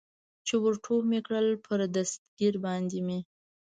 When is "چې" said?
0.45-0.53